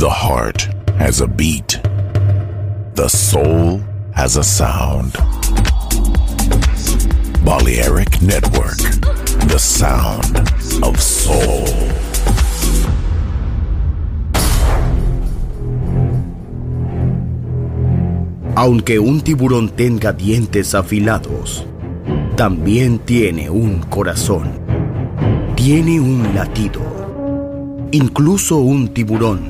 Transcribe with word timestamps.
The 0.00 0.08
heart 0.08 0.62
has 0.96 1.20
a 1.20 1.26
beat. 1.26 1.78
The 2.94 3.06
soul 3.06 3.82
has 4.14 4.38
a 4.38 4.42
sound. 4.42 5.12
Balearic 7.44 8.22
Network. 8.22 8.78
The 9.52 9.58
sound 9.58 10.38
of 10.82 10.98
soul. 10.98 11.66
Aunque 18.56 18.98
un 18.98 19.20
tiburón 19.20 19.68
tenga 19.68 20.14
dientes 20.14 20.74
afilados, 20.74 21.66
también 22.36 23.00
tiene 23.00 23.50
un 23.50 23.80
corazón. 23.90 24.48
Tiene 25.56 26.00
un 26.00 26.34
latido. 26.34 26.80
Incluso 27.92 28.56
un 28.56 28.88
tiburón 28.94 29.49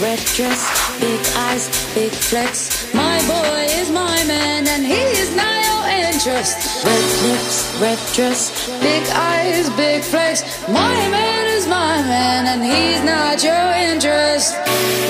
red 0.00 0.18
dress, 0.36 1.00
big 1.00 1.20
eyes, 1.36 1.68
big 1.94 2.12
flex. 2.12 2.92
My 2.94 3.18
boy 3.26 3.66
is 3.80 3.90
my 3.90 4.22
man, 4.24 4.66
and 4.68 4.84
he 4.84 5.02
is 5.22 5.34
not 5.34 5.58
your 5.68 5.84
interest. 6.10 6.84
Red 6.84 7.04
lips, 7.26 7.80
red 7.80 7.98
dress, 8.14 8.68
big 8.80 9.04
eyes, 9.08 9.70
big 9.70 10.02
flex. 10.02 10.42
My 10.68 11.08
man 11.08 11.46
is 11.46 11.66
my 11.66 12.02
man, 12.02 12.46
and 12.46 12.62
he's 12.62 13.02
not 13.02 13.42
your 13.42 13.68
interest. 13.90 14.54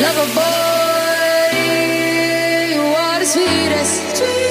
Love 0.00 0.18
a 0.26 0.28
boy, 0.34 1.58
you 2.74 2.82
are 2.82 3.18
the 3.20 3.26
sweetest. 3.26 4.16
sweetest. 4.16 4.47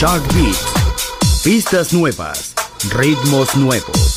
Shark 0.00 0.22
Beats. 0.32 0.64
Pistas 1.44 1.92
nuevas, 1.92 2.54
ritmos 2.90 3.54
nuevos. 3.54 4.09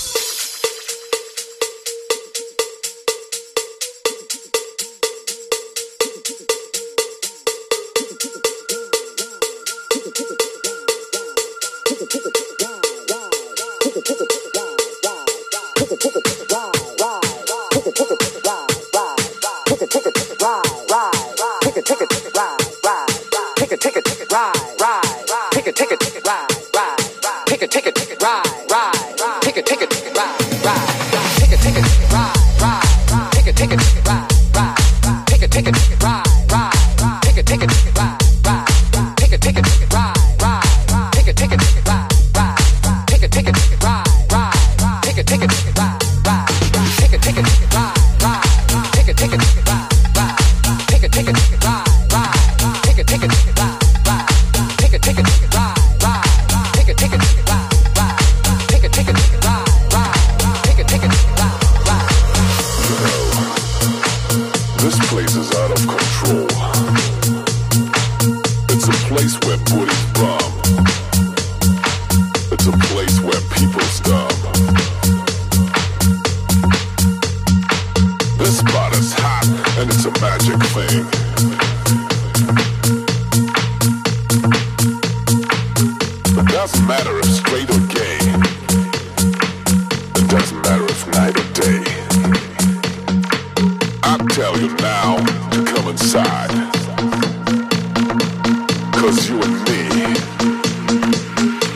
Cause 99.04 99.28
you 99.28 99.36
and 99.36 99.54
me, 99.66 100.14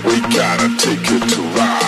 we 0.06 0.22
gotta 0.34 0.70
take 0.78 1.12
it 1.12 1.30
to 1.34 1.42
ride. 1.58 1.87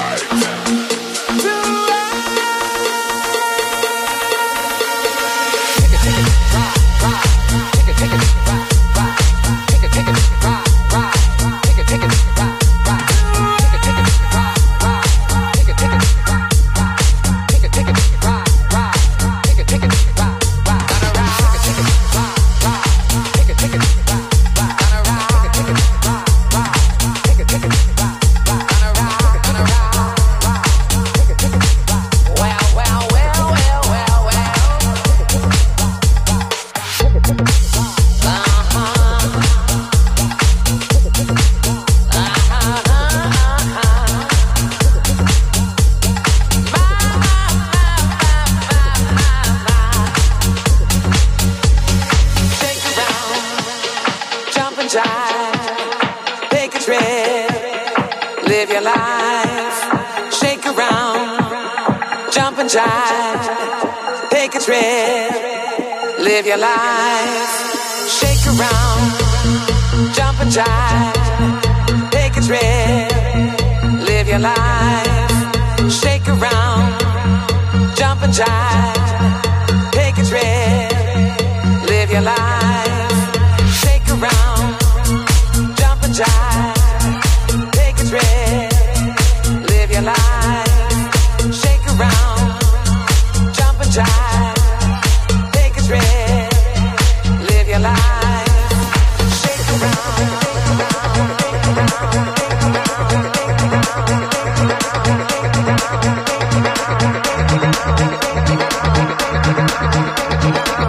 now. 110.48 110.89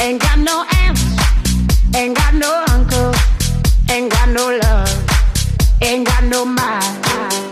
Ain't 0.00 0.20
got 0.20 0.38
no 0.38 0.64
aunts, 0.84 1.02
ain't 1.94 2.16
got 2.16 2.34
no 2.34 2.64
uncle, 2.68 3.12
ain't 3.90 4.10
got 4.10 4.28
no 4.28 4.58
love, 4.58 5.82
ain't 5.82 6.06
got 6.06 6.24
no 6.24 6.44
mind. 6.44 7.51